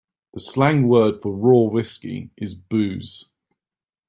The 0.33 0.39
slang 0.39 0.87
word 0.87 1.21
for 1.21 1.31
raw 1.31 1.69
whiskey 1.71 2.31
is 2.35 2.55
booze. 2.55 3.29